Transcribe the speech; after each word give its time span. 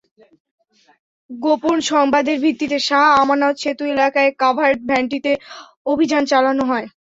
গোপন 1.29 1.77
সংবাদের 1.89 2.37
ভিত্তিতে 2.43 2.77
শাহ 2.87 3.05
আমানত 3.21 3.55
সেতু 3.63 3.83
এলাকায় 3.93 4.31
কাভার্ড 4.41 4.77
ভ্যানটিতে 4.89 5.31
অভিযান 5.85 6.23
চালানো 6.31 6.63
হয়। 6.71 6.87